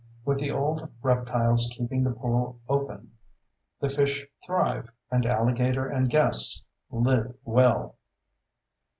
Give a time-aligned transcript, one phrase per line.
[0.25, 3.11] With the old reptiles keeping the pool open,
[3.79, 7.97] the fish thrive, and alligator and guests live well.